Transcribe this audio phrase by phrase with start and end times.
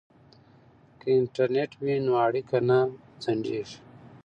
[0.99, 2.79] که انټرنیټ وي نو اړیکه نه
[3.23, 3.77] ځنډیږي.